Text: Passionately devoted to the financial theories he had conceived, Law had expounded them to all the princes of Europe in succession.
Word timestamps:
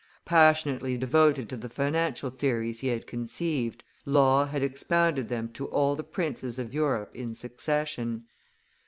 Passionately 0.25 0.97
devoted 0.97 1.47
to 1.49 1.57
the 1.57 1.69
financial 1.69 2.31
theories 2.31 2.79
he 2.79 2.87
had 2.87 3.05
conceived, 3.05 3.83
Law 4.03 4.47
had 4.47 4.63
expounded 4.63 5.29
them 5.29 5.47
to 5.49 5.67
all 5.67 5.95
the 5.95 6.03
princes 6.03 6.57
of 6.57 6.73
Europe 6.73 7.11
in 7.15 7.35
succession. 7.35 8.23